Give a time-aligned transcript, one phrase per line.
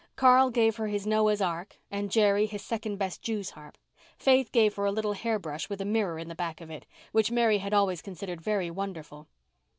[0.15, 3.77] Carl gave her his Noah's ark and Jerry his second best jew's harp.
[4.17, 7.29] Faith gave her a little hairbrush with a mirror in the back of it, which
[7.29, 9.27] Mary had always considered very wonderful.